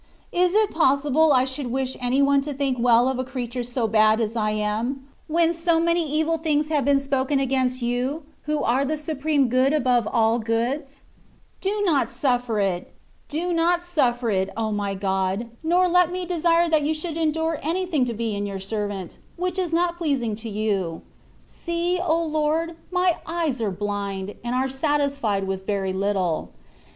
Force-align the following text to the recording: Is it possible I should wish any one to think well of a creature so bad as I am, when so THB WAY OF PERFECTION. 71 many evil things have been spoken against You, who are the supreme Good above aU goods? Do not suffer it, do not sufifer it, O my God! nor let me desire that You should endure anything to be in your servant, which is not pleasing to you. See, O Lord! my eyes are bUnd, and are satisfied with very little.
Is 0.31 0.55
it 0.55 0.71
possible 0.71 1.31
I 1.31 1.45
should 1.45 1.67
wish 1.67 1.95
any 2.01 2.23
one 2.23 2.41
to 2.41 2.55
think 2.55 2.79
well 2.79 3.07
of 3.07 3.19
a 3.19 3.23
creature 3.23 3.61
so 3.61 3.87
bad 3.87 4.19
as 4.19 4.35
I 4.35 4.49
am, 4.49 5.05
when 5.27 5.53
so 5.53 5.53
THB 5.53 5.53
WAY 5.53 5.53
OF 5.53 5.57
PERFECTION. 5.57 5.65
71 5.65 5.85
many 5.85 6.11
evil 6.19 6.37
things 6.39 6.67
have 6.69 6.85
been 6.85 6.99
spoken 6.99 7.39
against 7.39 7.81
You, 7.83 8.23
who 8.45 8.63
are 8.63 8.83
the 8.83 8.97
supreme 8.97 9.47
Good 9.47 9.73
above 9.73 10.07
aU 10.11 10.39
goods? 10.39 11.03
Do 11.59 11.83
not 11.85 12.09
suffer 12.09 12.59
it, 12.59 12.91
do 13.29 13.53
not 13.53 13.81
sufifer 13.81 14.33
it, 14.33 14.49
O 14.57 14.71
my 14.71 14.95
God! 14.95 15.51
nor 15.61 15.87
let 15.87 16.11
me 16.11 16.25
desire 16.25 16.67
that 16.67 16.81
You 16.81 16.95
should 16.95 17.15
endure 17.15 17.59
anything 17.61 18.03
to 18.05 18.15
be 18.15 18.35
in 18.35 18.47
your 18.47 18.59
servant, 18.59 19.19
which 19.35 19.59
is 19.59 19.71
not 19.71 19.99
pleasing 19.99 20.35
to 20.37 20.49
you. 20.49 21.03
See, 21.45 21.99
O 22.03 22.23
Lord! 22.25 22.75
my 22.89 23.17
eyes 23.27 23.61
are 23.61 23.69
bUnd, 23.71 24.33
and 24.43 24.55
are 24.55 24.67
satisfied 24.67 25.45
with 25.45 25.67
very 25.67 25.93
little. 25.93 26.53